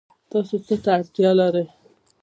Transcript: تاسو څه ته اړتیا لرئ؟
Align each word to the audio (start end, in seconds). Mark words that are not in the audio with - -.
تاسو 0.31 0.55
څه 0.65 0.75
ته 0.83 0.89
اړتیا 0.97 1.31
لرئ؟ 1.39 1.65